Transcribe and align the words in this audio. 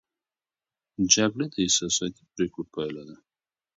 جګړه 1.13 1.45
د 1.53 1.55
احساساتي 1.65 2.23
پرېکړو 2.33 2.69
پایله 2.73 3.03
ده. 3.09 3.15